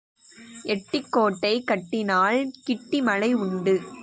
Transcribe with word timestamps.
எட்டிக் 0.63 1.11
கோட்டை 1.11 1.63
கட்டினால் 1.63 2.51
கிட்டி 2.63 3.01
மழை 3.01 3.33
உண்டு. 3.33 3.75